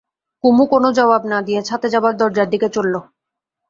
কুমু 0.43 0.63
কোনো 0.71 0.87
জবাব 0.97 1.21
না 1.31 1.39
দিয়ে 1.47 1.61
ছাতে 1.61 1.87
যাবার 1.93 2.13
দরজার 2.21 2.47
দিকে 2.53 2.67
চলল। 2.75 2.93